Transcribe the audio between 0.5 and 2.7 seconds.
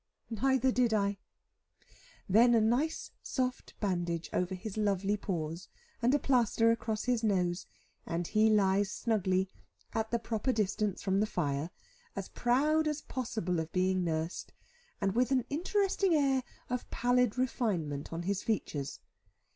did I. Then a